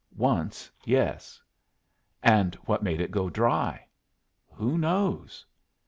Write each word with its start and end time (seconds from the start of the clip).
"Once, 0.17 0.71
yes." 0.83 1.39
"And 2.23 2.55
what 2.65 2.81
made 2.81 2.99
it 2.99 3.11
go 3.11 3.29
dry?" 3.29 3.85
"Who 4.53 4.75
knows?" 4.79 5.45